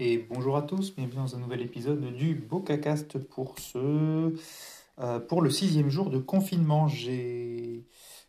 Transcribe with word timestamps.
et 0.00 0.16
bonjour 0.30 0.56
à 0.56 0.62
tous, 0.62 0.94
bienvenue 0.96 1.16
dans 1.16 1.36
un 1.36 1.40
nouvel 1.40 1.60
épisode 1.60 2.02
du 2.14 2.34
BocaCast 2.34 3.18
pour 3.18 3.58
ce 3.58 4.34
euh, 4.98 5.20
pour 5.20 5.42
le 5.42 5.50
sixième 5.50 5.90
jour 5.90 6.08
de 6.08 6.16
confinement. 6.16 6.88
J'ai 6.88 7.84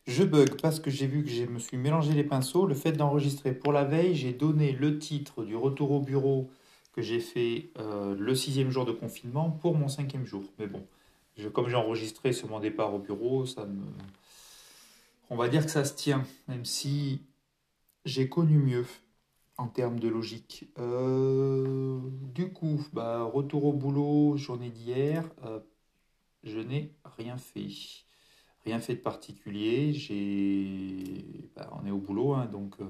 je 0.05 0.23
bug 0.25 0.59
parce 0.61 0.81
que 0.81 0.91
j'ai 0.91 1.07
vu 1.07 1.23
que 1.23 1.29
je 1.29 1.45
me 1.45 1.59
suis 1.59 1.77
mélangé 1.77 2.11
les 2.11 2.25
pinceaux. 2.25 2.65
Le 2.65 2.75
fait 2.75 2.91
d'enregistrer 2.91 3.53
pour 3.53 3.71
la 3.71 3.85
veille, 3.85 4.15
j'ai 4.15 4.33
donné 4.33 4.73
le 4.73 4.99
titre 4.99 5.45
du 5.45 5.55
retour 5.55 5.91
au 5.91 6.01
bureau 6.01 6.49
que 6.91 7.01
j'ai 7.01 7.21
fait 7.21 7.69
euh, 7.79 8.17
le 8.19 8.35
sixième 8.35 8.69
jour 8.69 8.83
de 8.83 8.91
confinement 8.91 9.49
pour 9.49 9.77
mon 9.77 9.87
cinquième 9.87 10.25
jour. 10.25 10.43
Mais 10.59 10.67
bon, 10.67 10.85
comme 11.53 11.69
j'ai 11.69 11.77
enregistré 11.77 12.33
sur 12.33 12.49
mon 12.49 12.59
départ 12.59 12.93
au 12.93 12.99
bureau, 12.99 13.45
ça 13.45 13.63
me 13.65 13.85
on 15.29 15.37
va 15.37 15.47
dire 15.47 15.63
que 15.63 15.71
ça 15.71 15.85
se 15.85 15.93
tient, 15.93 16.25
même 16.49 16.65
si 16.65 17.21
j'ai 18.03 18.27
connu 18.27 18.57
mieux 18.57 18.85
en 19.57 19.67
termes 19.67 19.99
de 19.99 20.07
logique. 20.07 20.69
Euh, 20.79 21.99
du 22.33 22.51
coup, 22.51 22.83
bah, 22.93 23.23
retour 23.23 23.65
au 23.65 23.73
boulot, 23.73 24.37
journée 24.37 24.69
d'hier, 24.69 25.29
euh, 25.45 25.59
je 26.43 26.59
n'ai 26.59 26.93
rien 27.17 27.37
fait. 27.37 27.67
Rien 28.65 28.79
fait 28.79 28.95
de 28.95 29.01
particulier. 29.01 29.93
J'ai, 29.93 31.49
bah, 31.55 31.71
on 31.79 31.85
est 31.85 31.91
au 31.91 31.97
boulot, 31.97 32.33
hein, 32.33 32.45
donc 32.45 32.75
euh, 32.81 32.85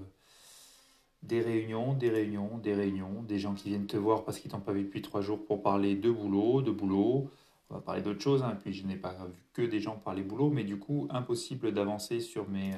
des 1.23 1.41
réunions, 1.41 1.93
des 1.93 2.09
réunions, 2.09 2.57
des 2.57 2.73
réunions, 2.73 3.23
des 3.23 3.39
gens 3.39 3.53
qui 3.53 3.69
viennent 3.69 3.87
te 3.87 3.97
voir 3.97 4.23
parce 4.23 4.39
qu'ils 4.39 4.51
t'ont 4.51 4.59
pas 4.59 4.73
vu 4.73 4.83
depuis 4.83 5.01
trois 5.01 5.21
jours 5.21 5.45
pour 5.45 5.61
parler 5.61 5.95
de 5.95 6.11
boulot, 6.11 6.61
de 6.61 6.71
boulot. 6.71 7.29
On 7.69 7.75
va 7.75 7.81
parler 7.81 8.01
d'autre 8.01 8.21
chose, 8.21 8.43
hein, 8.43 8.57
puis 8.61 8.73
je 8.73 8.85
n'ai 8.85 8.97
pas 8.97 9.13
vu 9.13 9.45
que 9.53 9.61
des 9.61 9.79
gens 9.79 9.95
parler 9.95 10.23
boulot, 10.23 10.49
mais 10.49 10.65
du 10.65 10.77
coup, 10.77 11.07
impossible 11.09 11.73
d'avancer 11.73 12.19
sur 12.19 12.49
mes 12.49 12.71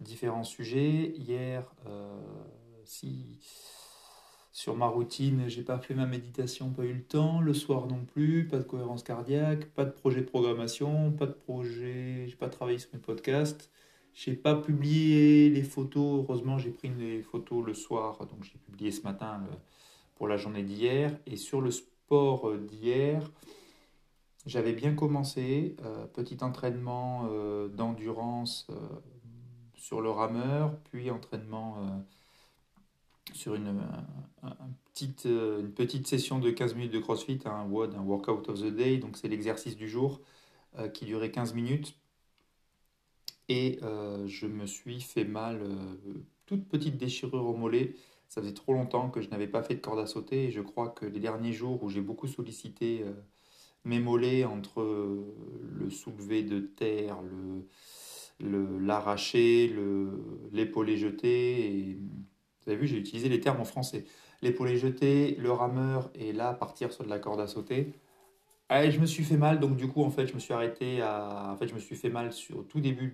différents 0.00 0.42
sujets. 0.42 1.14
Hier, 1.16 1.72
si 2.86 3.38
sur 4.52 4.76
ma 4.76 4.86
routine, 4.86 5.48
j'ai 5.48 5.62
pas 5.62 5.78
fait 5.78 5.94
ma 5.94 6.06
méditation, 6.06 6.70
pas 6.70 6.84
eu 6.84 6.92
le 6.92 7.02
temps, 7.02 7.40
le 7.40 7.54
soir 7.54 7.88
non 7.88 8.04
plus, 8.04 8.46
pas 8.46 8.58
de 8.58 8.62
cohérence 8.62 9.02
cardiaque, 9.02 9.64
pas 9.70 9.84
de 9.84 9.90
projet 9.90 10.20
de 10.20 10.26
programmation, 10.26 11.10
pas 11.10 11.26
de 11.26 11.32
projet, 11.32 12.26
j'ai 12.28 12.36
pas 12.36 12.48
travaillé 12.48 12.78
sur 12.78 12.90
mes 12.92 13.00
podcasts, 13.00 13.68
j'ai 14.14 14.34
pas 14.34 14.54
publié 14.54 15.50
les 15.50 15.64
photos, 15.64 16.20
heureusement 16.22 16.56
j'ai 16.56 16.70
pris 16.70 16.88
les 16.88 17.20
photos 17.20 17.66
le 17.66 17.74
soir, 17.74 18.18
donc 18.26 18.44
j'ai 18.44 18.58
publié 18.58 18.92
ce 18.92 19.02
matin 19.02 19.42
pour 20.14 20.28
la 20.28 20.36
journée 20.36 20.62
d'hier, 20.62 21.18
et 21.26 21.36
sur 21.36 21.60
le 21.60 21.72
sport 21.72 22.56
d'hier, 22.56 23.28
j'avais 24.46 24.72
bien 24.72 24.94
commencé, 24.94 25.74
euh, 25.84 26.06
petit 26.06 26.38
entraînement 26.42 27.26
euh, 27.30 27.68
d'endurance 27.68 28.66
euh, 28.70 28.74
sur 29.74 30.00
le 30.00 30.10
rameur, 30.10 30.76
puis 30.90 31.10
entraînement 31.10 31.78
sur 33.32 33.54
une, 33.54 33.82
petite, 34.92 35.24
une 35.24 35.72
petite 35.72 36.06
session 36.06 36.38
de 36.38 36.50
15 36.50 36.74
minutes 36.74 36.92
de 36.92 36.98
CrossFit, 36.98 37.40
un 37.46 37.64
WOD, 37.64 37.94
Workout 38.04 38.48
of 38.48 38.60
the 38.60 38.74
Day, 38.74 38.98
donc 38.98 39.16
c'est 39.16 39.28
l'exercice 39.28 39.76
du 39.76 39.88
jour 39.88 40.20
euh, 40.78 40.88
qui 40.88 41.04
durait 41.04 41.30
15 41.30 41.54
minutes. 41.54 41.96
Et 43.48 43.78
euh, 43.82 44.26
je 44.26 44.46
me 44.46 44.66
suis 44.66 45.00
fait 45.00 45.24
mal, 45.24 45.62
euh, 45.62 46.14
toute 46.46 46.68
petite 46.68 46.96
déchirure 46.96 47.46
au 47.46 47.54
mollet. 47.54 47.94
Ça 48.28 48.40
faisait 48.40 48.54
trop 48.54 48.72
longtemps 48.72 49.10
que 49.10 49.20
je 49.20 49.28
n'avais 49.28 49.46
pas 49.46 49.62
fait 49.62 49.76
de 49.76 49.80
corde 49.80 50.00
à 50.00 50.06
sauter 50.06 50.44
et 50.46 50.50
je 50.50 50.60
crois 50.60 50.88
que 50.88 51.06
les 51.06 51.20
derniers 51.20 51.52
jours 51.52 51.82
où 51.84 51.90
j'ai 51.90 52.00
beaucoup 52.00 52.26
sollicité 52.26 53.04
mes 53.84 54.00
mollets 54.00 54.44
entre 54.44 54.82
le 54.82 55.90
soulevé 55.90 56.42
de 56.42 56.58
terre, 56.58 57.22
le 57.22 57.66
l'arracher, 58.40 59.68
le, 59.68 60.10
l'épaulé 60.52 60.96
jeté 60.96 61.90
et 61.90 61.98
vous 62.64 62.72
avez 62.72 62.80
vu, 62.80 62.86
j'ai 62.86 62.96
utilisé 62.98 63.28
les 63.28 63.40
termes 63.40 63.60
en 63.60 63.64
français. 63.64 64.04
L'épaulé 64.42 64.76
jeté, 64.76 65.36
le 65.36 65.52
rameur 65.52 66.10
et 66.14 66.32
là 66.32 66.52
partir 66.52 66.92
sur 66.92 67.04
de 67.04 67.10
la 67.10 67.18
corde 67.18 67.40
à 67.40 67.46
sauter. 67.46 67.92
Et 68.70 68.90
je 68.90 68.98
me 68.98 69.06
suis 69.06 69.24
fait 69.24 69.36
mal, 69.36 69.60
donc 69.60 69.76
du 69.76 69.88
coup, 69.88 70.02
en 70.02 70.10
fait, 70.10 70.26
je 70.26 70.34
me 70.34 70.38
suis 70.38 70.54
arrêté 70.54 71.00
à. 71.02 71.50
En 71.52 71.56
fait, 71.56 71.68
je 71.68 71.74
me 71.74 71.78
suis 71.78 71.96
fait 71.96 72.08
mal 72.08 72.32
sur, 72.32 72.58
au 72.58 72.62
tout 72.62 72.80
début 72.80 73.08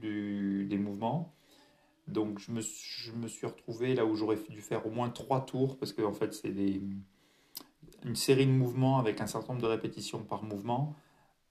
des 0.69 0.79
mouvements. 0.79 1.35
Donc, 2.07 2.39
je 2.39 2.53
me, 2.53 2.61
je 2.61 3.13
me 3.13 3.29
suis 3.29 3.47
retrouvé 3.47 3.95
là 3.95 4.05
où 4.05 4.15
j'aurais 4.17 4.39
dû 4.49 4.61
faire 4.61 4.87
au 4.87 4.91
moins 4.91 5.11
trois 5.11 5.45
tours, 5.45 5.77
parce 5.79 5.93
que 5.93 6.03
en 6.03 6.13
fait, 6.13 6.33
c'est 6.35 6.51
des, 6.51 6.83
une 8.05 8.17
série 8.17 8.47
de 8.47 8.53
mouvements 8.53 8.99
avec 8.99 9.21
un 9.21 9.27
certain 9.27 9.53
nombre 9.53 9.63
de 9.63 9.69
répétitions 9.69 10.23
par 10.23 10.43
mouvement. 10.43 10.95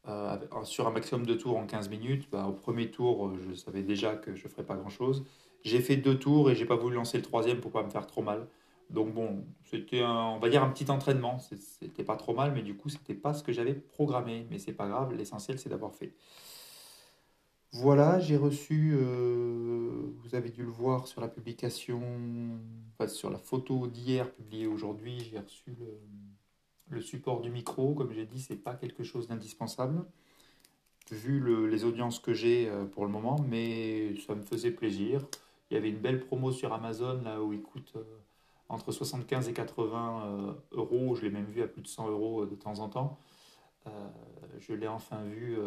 Euh, 0.07 0.37
sur 0.63 0.87
un 0.87 0.91
maximum 0.91 1.25
de 1.25 1.33
tours 1.33 1.57
en 1.57 1.65
15 1.65 1.89
minutes, 1.89 2.29
bah, 2.31 2.45
au 2.47 2.53
premier 2.53 2.89
tour, 2.89 3.33
je 3.37 3.53
savais 3.53 3.83
déjà 3.83 4.15
que 4.15 4.33
je 4.33 4.45
ne 4.45 4.49
ferais 4.49 4.63
pas 4.63 4.75
grand-chose. 4.75 5.25
J'ai 5.63 5.79
fait 5.81 5.97
deux 5.97 6.17
tours 6.17 6.49
et 6.49 6.55
j'ai 6.55 6.65
pas 6.65 6.75
voulu 6.75 6.95
lancer 6.95 7.17
le 7.17 7.23
troisième 7.23 7.59
pour 7.59 7.71
pas 7.71 7.83
me 7.83 7.89
faire 7.89 8.07
trop 8.07 8.21
mal. 8.21 8.47
Donc 8.89 9.13
bon, 9.13 9.45
c'était 9.65 10.03
on 10.03 10.39
va 10.39 10.49
dire 10.49 10.63
un 10.63 10.69
petit 10.69 10.89
entraînement. 10.89 11.39
C'était 11.39 12.03
pas 12.03 12.15
trop 12.15 12.33
mal, 12.33 12.53
mais 12.53 12.61
du 12.61 12.75
coup, 12.75 12.89
c'était 12.89 13.13
pas 13.13 13.33
ce 13.33 13.43
que 13.43 13.51
j'avais 13.51 13.73
programmé. 13.73 14.47
Mais 14.49 14.57
c'est 14.59 14.73
pas 14.73 14.87
grave, 14.87 15.13
l'essentiel 15.13 15.59
c'est 15.59 15.69
d'avoir 15.69 15.93
fait. 15.93 16.13
Voilà, 17.71 18.19
j'ai 18.19 18.35
reçu, 18.35 18.93
euh, 18.95 20.11
vous 20.23 20.33
avez 20.33 20.49
dû 20.49 20.63
le 20.63 20.71
voir 20.71 21.07
sur 21.07 21.21
la 21.21 21.27
publication, 21.27 22.01
enfin, 22.93 23.07
sur 23.07 23.29
la 23.29 23.37
photo 23.37 23.85
d'hier 23.85 24.31
publiée 24.33 24.65
aujourd'hui, 24.65 25.19
j'ai 25.19 25.37
reçu 25.37 25.75
le, 26.89 27.01
support 27.01 27.41
du 27.41 27.51
micro. 27.51 27.93
Comme 27.93 28.11
j'ai 28.11 28.25
dit, 28.25 28.41
c'est 28.41 28.55
pas 28.55 28.73
quelque 28.73 29.03
chose 29.03 29.27
d'indispensable 29.27 30.03
vu 31.11 31.67
les 31.67 31.85
audiences 31.85 32.19
que 32.19 32.33
j'ai 32.33 32.69
euh, 32.69 32.85
pour 32.85 33.05
le 33.05 33.11
moment, 33.11 33.37
mais 33.47 34.15
ça 34.27 34.35
me 34.35 34.43
faisait 34.43 34.71
plaisir. 34.71 35.25
Il 35.69 35.75
y 35.75 35.77
avait 35.77 35.89
une 35.89 35.99
belle 35.99 36.19
promo 36.19 36.51
sur 36.51 36.73
Amazon 36.73 37.21
là 37.23 37.41
où 37.41 37.53
il 37.53 37.61
coûte 37.61 37.93
euh, 37.95 38.03
entre 38.69 38.91
75 38.91 39.49
et 39.49 39.53
80 39.53 40.23
euh, 40.25 40.53
euros. 40.71 41.15
Je 41.15 41.23
l'ai 41.23 41.29
même 41.29 41.45
vu 41.45 41.61
à 41.61 41.67
plus 41.67 41.81
de 41.81 41.87
100 41.87 42.09
euros 42.09 42.43
euh, 42.43 42.45
de 42.47 42.55
temps 42.55 42.79
en 42.79 42.89
temps. 42.89 43.17
je 44.59 44.73
l'ai 44.73 44.87
enfin 44.87 45.23
vu 45.23 45.57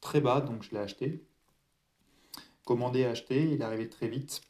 très 0.00 0.20
bas, 0.20 0.40
donc 0.40 0.62
je 0.62 0.72
l'ai 0.72 0.78
acheté. 0.78 1.24
Commandé 2.64 3.00
et 3.00 3.06
acheté, 3.06 3.44
il 3.44 3.60
est 3.60 3.64
arrivé 3.64 3.88
très 3.88 4.08
vite. 4.08 4.42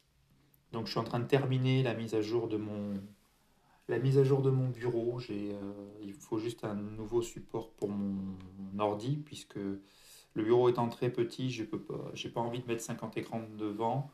Donc 0.71 0.87
je 0.87 0.91
suis 0.91 0.99
en 0.99 1.05
train 1.05 1.19
de 1.19 1.27
terminer 1.27 1.83
la 1.83 1.93
mise 1.93 2.15
à 2.15 2.21
jour 2.21 2.49
de 2.49 2.57
mon, 2.57 3.01
la 3.87 3.99
mise 3.99 4.17
à 4.17 4.23
jour 4.23 4.41
de 4.41 4.49
mon 4.49 4.67
bureau. 4.69 5.19
il 6.01 6.13
faut 6.13 6.37
juste 6.37 6.65
un 6.65 6.75
nouveau 6.75 7.21
support 7.21 7.71
pour 7.71 7.89
mon 7.89 8.35
ordi 8.79 9.17
puisque 9.17 9.55
le 10.35 10.43
bureau 10.43 10.67
étant 10.67 10.89
très 10.89 11.09
petit, 11.09 11.49
je 11.49 11.63
n'ai 11.63 11.69
pas, 11.69 12.11
pas 12.33 12.41
envie 12.41 12.59
de 12.59 12.67
mettre 12.67 12.83
50 12.83 13.15
écrans 13.17 13.43
devant. 13.57 14.11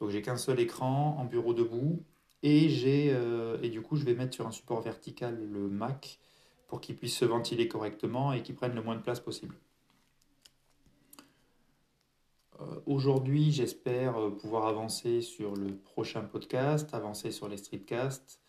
Donc 0.00 0.10
j'ai 0.10 0.22
qu'un 0.22 0.36
seul 0.36 0.60
écran 0.60 1.16
en 1.18 1.24
bureau 1.24 1.54
debout 1.54 2.04
et 2.42 2.68
j'ai 2.68 3.10
euh, 3.12 3.58
et 3.62 3.68
du 3.68 3.82
coup 3.82 3.96
je 3.96 4.04
vais 4.04 4.14
mettre 4.14 4.34
sur 4.34 4.46
un 4.46 4.52
support 4.52 4.80
vertical 4.80 5.36
le 5.50 5.68
Mac 5.68 6.20
pour 6.68 6.80
qu'il 6.80 6.96
puisse 6.96 7.16
se 7.16 7.24
ventiler 7.24 7.66
correctement 7.66 8.32
et 8.32 8.42
qu'il 8.42 8.54
prenne 8.54 8.74
le 8.74 8.82
moins 8.82 8.94
de 8.94 9.02
place 9.02 9.20
possible. 9.20 9.56
Euh, 12.60 12.80
aujourd'hui, 12.86 13.52
j'espère 13.52 14.18
euh, 14.18 14.30
pouvoir 14.30 14.66
avancer 14.66 15.22
sur 15.22 15.54
le 15.54 15.76
prochain 15.76 16.22
podcast, 16.22 16.92
avancer 16.92 17.30
sur 17.30 17.48
les 17.48 17.56
streetcasts. 17.56 18.40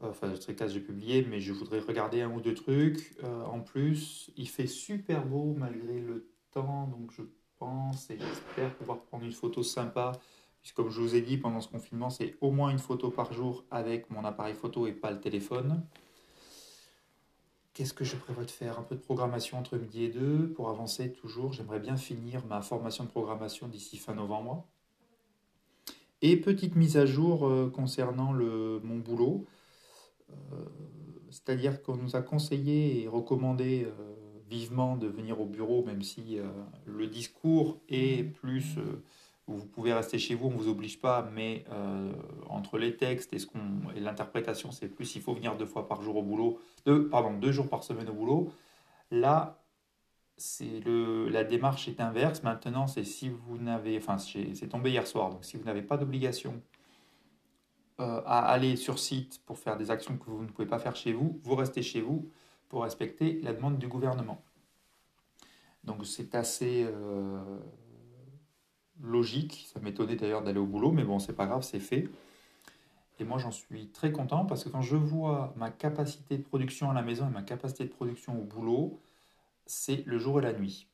Enfin, 0.00 0.26
le 0.26 0.36
streetcast 0.36 0.74
j'ai 0.74 0.80
publié, 0.80 1.24
mais 1.24 1.40
je 1.40 1.52
voudrais 1.52 1.80
regarder 1.80 2.20
un 2.20 2.30
ou 2.30 2.40
deux 2.40 2.54
trucs. 2.54 3.16
en 3.22 3.60
plus, 3.60 4.30
il 4.36 4.46
fait 4.46 4.66
super 4.66 5.24
beau 5.24 5.54
malgré 5.56 6.00
le 6.00 6.28
temps, 6.50 6.86
donc 6.88 7.12
je 7.12 7.22
pense 7.58 8.10
et 8.10 8.18
j'espère 8.18 8.74
pouvoir 8.74 9.00
prendre 9.00 9.24
une 9.24 9.32
photo 9.32 9.62
sympa. 9.62 10.12
Puisque 10.60 10.76
comme 10.76 10.90
je 10.90 11.00
vous 11.00 11.14
ai 11.14 11.20
dit, 11.20 11.36
pendant 11.38 11.60
ce 11.60 11.68
confinement, 11.68 12.10
c'est 12.10 12.36
au 12.40 12.50
moins 12.50 12.70
une 12.70 12.78
photo 12.78 13.10
par 13.10 13.32
jour 13.32 13.64
avec 13.70 14.10
mon 14.10 14.24
appareil 14.24 14.54
photo 14.54 14.86
et 14.86 14.92
pas 14.92 15.12
le 15.12 15.20
téléphone. 15.20 15.82
Qu'est-ce 17.72 17.92
que 17.92 18.04
je 18.04 18.16
prévois 18.16 18.44
de 18.44 18.50
faire? 18.50 18.78
Un 18.78 18.82
peu 18.82 18.94
de 18.94 19.00
programmation 19.00 19.58
entre 19.58 19.76
midi 19.76 20.04
et 20.04 20.08
deux 20.08 20.48
pour 20.48 20.70
avancer 20.70 21.12
toujours. 21.12 21.52
J'aimerais 21.52 21.78
bien 21.78 21.96
finir 21.96 22.44
ma 22.46 22.62
formation 22.62 23.04
de 23.04 23.10
programmation 23.10 23.68
d'ici 23.68 23.96
fin 23.98 24.14
novembre. 24.14 24.66
Et 26.22 26.36
petite 26.38 26.74
mise 26.74 26.96
à 26.96 27.04
jour 27.04 27.46
euh, 27.46 27.70
concernant 27.70 28.32
le, 28.32 28.80
mon 28.82 28.96
boulot. 28.96 29.44
Euh, 30.30 30.34
c'est-à-dire 31.30 31.82
qu'on 31.82 31.96
nous 31.96 32.16
a 32.16 32.22
conseillé 32.22 33.02
et 33.02 33.08
recommandé 33.08 33.84
euh, 33.86 34.25
vivement 34.48 34.96
de 34.96 35.06
venir 35.06 35.40
au 35.40 35.46
bureau, 35.46 35.84
même 35.84 36.02
si 36.02 36.38
euh, 36.38 36.46
le 36.86 37.06
discours 37.06 37.78
est 37.88 38.24
plus 38.24 38.76
euh, 38.78 39.02
vous 39.48 39.64
pouvez 39.64 39.92
rester 39.92 40.18
chez 40.18 40.34
vous, 40.34 40.48
on 40.48 40.50
ne 40.50 40.56
vous 40.56 40.68
oblige 40.68 41.00
pas, 41.00 41.28
mais 41.32 41.64
euh, 41.70 42.12
entre 42.48 42.78
les 42.78 42.96
textes 42.96 43.32
et, 43.32 43.38
ce 43.38 43.46
qu'on, 43.46 43.60
et 43.94 44.00
l'interprétation, 44.00 44.72
c'est 44.72 44.88
plus 44.88 45.14
il 45.14 45.22
faut 45.22 45.34
venir 45.34 45.56
deux 45.56 45.66
fois 45.66 45.86
par 45.86 46.02
jour 46.02 46.16
au 46.16 46.22
boulot, 46.22 46.60
deux, 46.84 47.08
pardon, 47.08 47.32
deux 47.32 47.52
jours 47.52 47.68
par 47.68 47.84
semaine 47.84 48.08
au 48.08 48.12
boulot. 48.12 48.50
Là, 49.12 49.62
c'est 50.36 50.80
le, 50.84 51.28
la 51.28 51.44
démarche 51.44 51.86
est 51.86 52.00
inverse. 52.00 52.42
Maintenant, 52.42 52.88
c'est 52.88 53.04
si 53.04 53.28
vous 53.28 53.56
n'avez, 53.58 53.96
enfin, 53.98 54.18
c'est 54.18 54.68
tombé 54.68 54.90
hier 54.90 55.06
soir, 55.06 55.30
donc 55.30 55.44
si 55.44 55.56
vous 55.56 55.64
n'avez 55.64 55.82
pas 55.82 55.96
d'obligation 55.96 56.60
à 57.98 58.40
aller 58.50 58.76
sur 58.76 58.98
site 58.98 59.40
pour 59.46 59.58
faire 59.58 59.78
des 59.78 59.90
actions 59.90 60.18
que 60.18 60.28
vous 60.28 60.42
ne 60.42 60.48
pouvez 60.48 60.68
pas 60.68 60.78
faire 60.78 60.96
chez 60.96 61.14
vous, 61.14 61.40
vous 61.44 61.54
restez 61.54 61.82
chez 61.82 62.02
vous 62.02 62.28
pour 62.68 62.82
respecter 62.82 63.40
la 63.42 63.52
demande 63.52 63.78
du 63.78 63.88
gouvernement. 63.88 64.42
Donc 65.84 66.04
c'est 66.04 66.34
assez 66.34 66.84
euh, 66.84 67.38
logique, 69.00 69.68
ça 69.72 69.80
m'étonnait 69.80 70.16
d'ailleurs 70.16 70.42
d'aller 70.42 70.58
au 70.58 70.66
boulot, 70.66 70.90
mais 70.90 71.04
bon, 71.04 71.18
c'est 71.18 71.32
pas 71.34 71.46
grave, 71.46 71.62
c'est 71.62 71.80
fait. 71.80 72.08
Et 73.18 73.24
moi, 73.24 73.38
j'en 73.38 73.50
suis 73.50 73.88
très 73.88 74.12
content 74.12 74.44
parce 74.44 74.64
que 74.64 74.68
quand 74.68 74.82
je 74.82 74.96
vois 74.96 75.54
ma 75.56 75.70
capacité 75.70 76.36
de 76.36 76.42
production 76.42 76.90
à 76.90 76.94
la 76.94 77.02
maison 77.02 77.26
et 77.28 77.32
ma 77.32 77.42
capacité 77.42 77.84
de 77.84 77.90
production 77.90 78.38
au 78.38 78.44
boulot, 78.44 79.00
c'est 79.64 80.04
le 80.06 80.18
jour 80.18 80.38
et 80.38 80.42
la 80.42 80.52
nuit. 80.52 80.86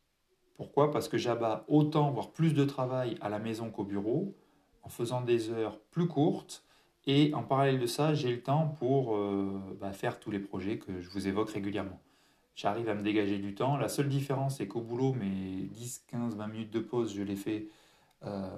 Pourquoi? 0.57 0.91
Parce 0.93 1.09
que 1.09 1.19
j'abats 1.19 1.65
autant, 1.67 2.11
voire 2.11 2.31
plus 2.31 2.55
de 2.55 2.65
travail 2.65 3.17
à 3.21 3.29
la 3.29 3.39
maison 3.39 3.71
qu'au 3.71 3.85
bureau, 3.85 4.35
en 4.83 4.89
faisant 4.89 5.21
des 5.21 5.51
heures 5.51 5.81
plus 5.91 6.07
courtes. 6.07 6.65
Et 7.07 7.35
en 7.35 7.43
parallèle 7.43 7.81
de 7.81 7.87
ça, 7.87 8.15
j'ai 8.15 8.31
le 8.31 8.43
temps 8.43 8.69
pour 8.79 9.17
euh, 9.17 9.61
bah, 9.81 9.93
faire 9.93 10.21
tous 10.21 10.31
les 10.31 10.39
projets 10.39 10.79
que 10.79 11.01
je 11.01 11.11
vous 11.11 11.27
évoque 11.27 11.51
régulièrement. 11.51 12.01
J'arrive 12.55 12.89
à 12.89 12.95
me 12.95 13.03
dégager 13.03 13.39
du 13.39 13.55
temps. 13.55 13.77
La 13.77 13.89
seule 13.89 14.09
différence, 14.09 14.59
c'est 14.59 14.69
qu'au 14.69 14.83
boulot, 14.83 15.15
mes 15.15 15.63
10, 15.63 16.05
15, 16.09 16.37
20 16.37 16.47
minutes 16.47 16.71
de 16.71 16.81
pause, 16.81 17.15
je 17.15 17.23
les 17.23 17.35
fais 17.35 17.69
euh, 18.25 18.57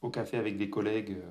au 0.00 0.10
café 0.10 0.38
avec 0.38 0.56
des 0.56 0.70
collègues 0.70 1.12
euh, 1.12 1.30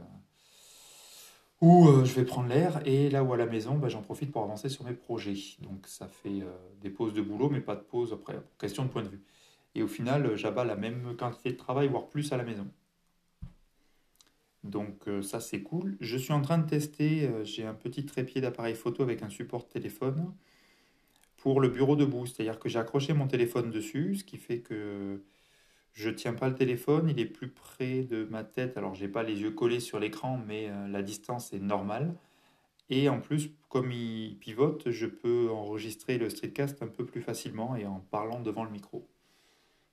où 1.60 2.06
je 2.06 2.14
vais 2.14 2.24
prendre 2.24 2.48
l'air. 2.48 2.82
Et 2.86 3.10
là 3.10 3.24
où 3.24 3.34
à 3.34 3.38
la 3.38 3.46
maison, 3.46 3.78
bah, 3.78 3.90
j'en 3.90 4.02
profite 4.02 4.32
pour 4.32 4.44
avancer 4.44 4.70
sur 4.70 4.86
mes 4.86 4.94
projets. 4.94 5.36
Donc 5.60 5.86
ça 5.86 6.08
fait 6.08 6.44
des 6.80 6.90
pauses 6.90 7.14
de 7.14 7.22
boulot, 7.22 7.50
mais 7.50 7.62
pas 7.62 7.76
de 7.76 7.82
pause 7.82 8.14
après, 8.14 8.40
question 8.58 8.84
de 8.86 8.90
point 8.90 9.04
de 9.04 9.10
vue. 9.10 9.22
Et 9.76 9.84
au 9.84 9.88
final, 9.88 10.36
j'abats 10.36 10.66
la 10.66 10.76
même 10.76 11.16
quantité 11.18 11.52
de 11.52 11.58
travail, 11.58 11.88
voire 11.88 12.08
plus 12.08 12.32
à 12.32 12.38
la 12.38 12.44
maison. 12.44 12.68
Donc 14.64 15.08
euh, 15.08 15.22
ça 15.22 15.40
c'est 15.40 15.62
cool. 15.64 15.98
Je 16.02 16.18
suis 16.18 16.34
en 16.34 16.42
train 16.42 16.58
de 16.58 16.68
tester, 16.70 17.28
euh, 17.28 17.44
j'ai 17.44 17.66
un 17.66 17.74
petit 17.74 18.06
trépied 18.06 18.42
d'appareil 18.42 18.76
photo 18.76 19.04
avec 19.04 19.24
un 19.24 19.30
support 19.30 19.68
téléphone 19.68 20.34
pour 21.38 21.62
le 21.62 21.70
bureau 21.70 21.96
debout. 21.96 22.26
C'est-à-dire 22.26 22.60
que 22.60 22.70
j'ai 22.70 22.80
accroché 22.80 23.14
mon 23.14 23.28
téléphone 23.28 23.72
dessus, 23.72 24.16
ce 24.16 24.24
qui 24.24 24.38
fait 24.38 24.60
que 24.60 25.24
je 25.94 26.10
ne 26.10 26.16
tiens 26.16 26.34
pas 26.34 26.48
le 26.50 26.56
téléphone, 26.56 27.10
il 27.10 27.20
est 27.20 27.26
plus 27.26 27.50
près 27.50 28.04
de 28.04 28.26
ma 28.30 28.44
tête. 28.44 28.78
Alors 28.78 28.96
j'ai 28.96 29.08
pas 29.08 29.24
les 29.24 29.42
yeux 29.42 29.52
collés 29.52 29.80
sur 29.80 30.00
l'écran, 30.00 30.40
mais 30.48 30.70
euh, 30.70 30.88
la 30.88 31.02
distance 31.04 31.54
est 31.54 31.60
normale. 31.60 32.16
Et 32.90 33.10
en 33.10 33.20
plus, 33.22 33.52
comme 33.70 33.92
il 33.92 34.38
pivote, 34.40 34.92
je 34.92 35.08
peux 35.08 35.50
enregistrer 35.52 36.18
le 36.18 36.30
streetcast 36.30 36.84
un 36.84 36.88
peu 36.88 37.06
plus 37.06 37.22
facilement 37.22 37.76
et 37.76 37.86
en 37.86 38.02
parlant 38.12 38.42
devant 38.42 38.64
le 38.66 38.72
micro. 38.72 39.08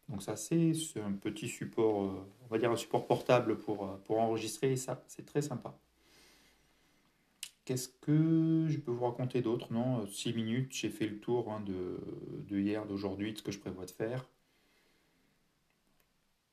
Donc 0.09 0.23
ça, 0.23 0.37
c'est 0.37 0.73
un 1.05 1.13
petit 1.13 1.49
support, 1.49 2.05
euh, 2.05 2.27
on 2.45 2.47
va 2.49 2.59
dire 2.59 2.71
un 2.71 2.77
support 2.77 3.07
portable 3.07 3.59
pour, 3.59 3.85
euh, 3.85 3.97
pour 4.05 4.21
enregistrer, 4.21 4.73
et 4.73 4.77
ça, 4.77 5.03
c'est 5.07 5.27
très 5.27 5.43
sympa. 5.43 5.79
Qu'est-ce 7.65 7.89
que 8.01 8.67
je 8.69 8.79
peux 8.79 8.91
vous 8.91 9.05
raconter 9.05 9.43
d'autre? 9.43 9.73
Non, 9.73 10.07
6 10.07 10.33
minutes, 10.33 10.73
j'ai 10.73 10.89
fait 10.89 11.07
le 11.07 11.19
tour 11.21 11.53
hein, 11.53 11.61
de, 11.61 11.99
de, 12.49 12.59
hier, 12.59 12.87
d'aujourd'hui, 12.87 13.33
de 13.35 13.39
ce 13.39 13.43
que 13.43 13.53
je 13.53 13.59
prévois 13.59 13.85
de 13.85 13.91
faire. 13.91 14.27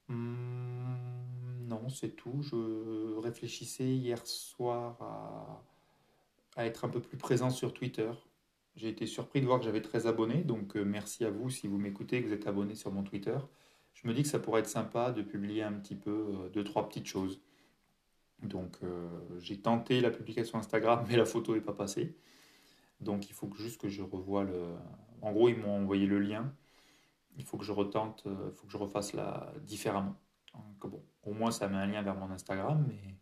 Hmm, 0.10 1.66
non, 1.68 1.88
c'est 1.90 2.16
tout. 2.16 2.42
Je 2.42 3.18
réfléchissais 3.20 3.88
hier 3.88 4.26
soir 4.28 4.98
à, 5.02 5.64
à 6.58 6.66
être 6.66 6.84
un 6.84 6.90
peu 6.90 7.00
plus 7.00 7.18
présent 7.18 7.50
sur 7.50 7.74
Twitter. 7.74 8.12
J'ai 8.76 8.90
été 8.90 9.06
surpris 9.08 9.40
de 9.40 9.46
voir 9.46 9.60
que 9.60 9.66
j'avais 9.66 9.82
13 9.82 10.06
abonnés, 10.06 10.44
donc 10.44 10.76
euh, 10.76 10.84
merci 10.84 11.24
à 11.24 11.30
vous 11.30 11.50
si 11.50 11.68
vous 11.68 11.78
m'écoutez, 11.78 12.22
que 12.22 12.28
vous 12.28 12.34
êtes 12.34 12.46
abonné 12.46 12.76
sur 12.76 12.92
mon 12.92 13.04
Twitter. 13.04 13.38
Je 13.94 14.06
me 14.08 14.14
dis 14.14 14.24
que 14.24 14.28
ça 14.28 14.40
pourrait 14.40 14.60
être 14.60 14.68
sympa 14.68 15.12
de 15.14 15.22
publier 15.22 15.64
un 15.64 15.72
petit 15.72 15.96
peu 15.96 16.12
euh, 16.12 16.50
deux, 16.50 16.64
trois 16.66 16.88
petites 16.90 17.08
choses. 17.08 17.42
Donc 18.44 18.78
euh, 18.84 19.08
j'ai 19.40 19.62
tenté 19.62 20.02
la 20.02 20.12
publication 20.12 20.60
Instagram, 20.60 21.06
mais 21.08 21.16
la 21.16 21.26
photo 21.26 21.56
n'est 21.56 21.62
pas 21.62 21.74
passée. 21.74 22.18
Donc 23.00 23.30
il 23.30 23.34
faut 23.34 23.50
juste 23.56 23.80
que 23.80 23.88
je 23.88 24.04
revoie 24.04 24.44
le... 24.44 24.76
En 25.22 25.32
gros, 25.32 25.48
ils 25.48 25.58
m'ont 25.58 25.82
envoyé 25.82 26.06
le 26.06 26.20
lien. 26.20 26.54
Il 27.38 27.46
faut 27.46 27.58
que 27.58 27.64
je 27.64 27.72
retente, 27.72 28.24
il 28.26 28.54
faut 28.56 28.68
que 28.68 28.72
je 28.72 28.78
refasse 28.78 29.14
la 29.14 29.54
différemment. 29.62 30.16
Bon, 30.82 31.04
au 31.24 31.34
moins 31.34 31.52
ça 31.52 31.68
met 31.68 31.78
un 31.78 31.88
lien 31.88 32.02
vers 32.02 32.16
mon 32.16 32.30
Instagram, 32.30 32.86
mais 32.88 33.16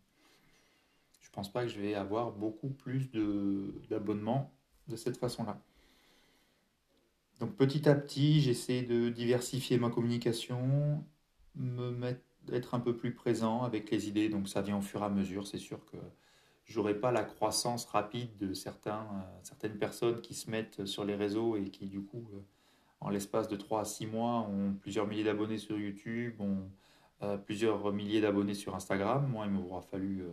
je 1.20 1.30
pense 1.30 1.50
pas 1.50 1.62
que 1.62 1.68
je 1.68 1.80
vais 1.80 1.94
avoir 1.94 2.30
beaucoup 2.32 2.68
plus 2.68 3.10
d'abonnements 3.88 4.52
de 4.88 4.96
cette 4.96 5.16
façon-là. 5.16 5.60
Donc 7.40 7.56
petit 7.56 7.88
à 7.88 7.94
petit, 7.94 8.40
j'essaie 8.40 8.82
de 8.82 9.08
diversifier 9.08 9.78
ma 9.78 9.90
communication, 9.90 11.04
me 11.56 11.90
mettre, 11.90 12.22
être 12.52 12.74
un 12.74 12.80
peu 12.80 12.96
plus 12.96 13.14
présent 13.14 13.62
avec 13.62 13.90
les 13.90 14.08
idées. 14.08 14.28
Donc 14.28 14.48
ça 14.48 14.62
vient 14.62 14.78
au 14.78 14.82
fur 14.82 15.02
et 15.02 15.04
à 15.04 15.08
mesure. 15.08 15.46
C'est 15.46 15.58
sûr 15.58 15.84
que 15.86 15.96
j'aurai 16.64 16.94
pas 16.94 17.12
la 17.12 17.24
croissance 17.24 17.86
rapide 17.86 18.36
de 18.38 18.54
certains, 18.54 19.00
euh, 19.00 19.38
certaines 19.42 19.78
personnes 19.78 20.20
qui 20.20 20.34
se 20.34 20.50
mettent 20.50 20.86
sur 20.86 21.04
les 21.04 21.14
réseaux 21.14 21.56
et 21.56 21.70
qui 21.70 21.86
du 21.86 22.02
coup, 22.02 22.28
euh, 22.34 22.40
en 23.00 23.10
l'espace 23.10 23.48
de 23.48 23.56
3 23.56 23.80
à 23.80 23.84
6 23.84 24.06
mois, 24.06 24.40
ont 24.48 24.74
plusieurs 24.80 25.06
milliers 25.06 25.24
d'abonnés 25.24 25.58
sur 25.58 25.78
YouTube, 25.78 26.40
ont 26.40 26.70
euh, 27.22 27.36
plusieurs 27.36 27.92
milliers 27.92 28.20
d'abonnés 28.20 28.54
sur 28.54 28.74
Instagram. 28.74 29.26
Moi, 29.26 29.46
il 29.46 29.52
m'aura 29.52 29.82
fallu, 29.82 30.24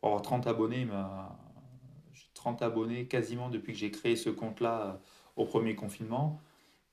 pour 0.00 0.08
avoir 0.08 0.22
30 0.22 0.46
abonnés, 0.46 0.86
30 2.36 2.62
abonnés 2.62 3.06
quasiment 3.06 3.48
depuis 3.48 3.72
que 3.72 3.78
j'ai 3.78 3.90
créé 3.90 4.14
ce 4.14 4.30
compte-là 4.30 4.82
euh, 4.82 4.92
au 5.36 5.44
premier 5.44 5.74
confinement. 5.74 6.40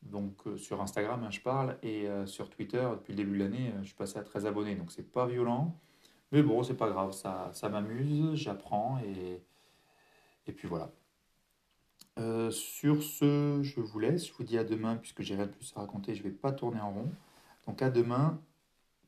Donc 0.01 0.47
euh, 0.47 0.57
sur 0.57 0.81
Instagram, 0.81 1.23
hein, 1.23 1.29
je 1.31 1.41
parle, 1.41 1.77
et 1.83 2.07
euh, 2.07 2.25
sur 2.25 2.49
Twitter, 2.49 2.85
depuis 2.91 3.13
le 3.13 3.17
début 3.17 3.37
de 3.37 3.43
l'année, 3.43 3.73
je 3.81 3.87
suis 3.87 3.95
passé 3.95 4.17
à 4.17 4.23
13 4.23 4.47
abonnés. 4.47 4.75
Donc 4.75 4.91
c'est 4.91 5.11
pas 5.11 5.27
violent, 5.27 5.77
mais 6.31 6.41
bon, 6.41 6.63
c'est 6.63 6.75
pas 6.75 6.89
grave, 6.89 7.11
ça, 7.13 7.51
ça 7.53 7.69
m'amuse, 7.69 8.35
j'apprends, 8.35 8.99
et, 9.05 9.41
et 10.47 10.51
puis 10.51 10.67
voilà. 10.67 10.91
sur 12.51 13.03
ce, 13.03 13.59
je 13.61 13.79
vous 13.79 13.99
laisse, 13.99 14.27
je 14.27 14.33
vous 14.33 14.43
dis 14.43 14.57
à 14.57 14.63
demain, 14.63 14.95
puisque 14.97 15.21
j'ai 15.21 15.35
rien 15.35 15.45
de 15.45 15.51
plus 15.51 15.73
à 15.75 15.81
raconter, 15.81 16.15
je 16.15 16.23
vais 16.23 16.31
pas 16.31 16.51
tourner 16.51 16.81
en 16.81 16.91
rond. 16.91 17.11
Donc 17.67 17.81
à 17.81 17.89
demain 17.89 18.41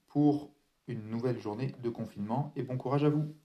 pour 0.08 0.52
une 0.88 1.10
nouvelle 1.10 1.40
journée 1.40 1.74
de 1.82 1.90
confinement, 1.90 2.54
et 2.56 2.64
bon 2.64 2.78
courage 2.78 3.04
à 3.04 3.10
vous 3.10 3.36